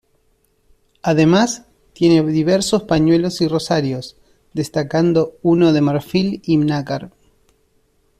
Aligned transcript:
Además 1.03 1.65
tiene 1.93 2.27
diversos 2.31 2.81
pañuelos 2.85 3.39
y 3.41 3.47
rosarios 3.47 4.17
destacando 4.51 5.37
uno 5.43 5.73
de 5.73 5.81
marfil 5.81 6.41
y 6.43 6.57
nácar. 6.57 7.11